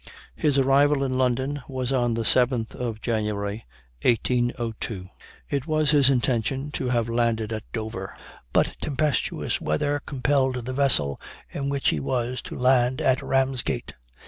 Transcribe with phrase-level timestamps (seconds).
[0.35, 3.65] "His arrival in London was on the 7th of January,
[4.01, 5.05] 1802.
[5.47, 8.17] It was his intention to have landed at Dover;
[8.51, 13.93] but tempestuous weather compelled the vessel in which he was to land at Ramsgate.